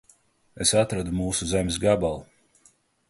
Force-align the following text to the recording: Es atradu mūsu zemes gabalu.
Es 0.65 0.71
atradu 0.83 1.13
mūsu 1.19 1.49
zemes 1.53 1.77
gabalu. 1.85 2.73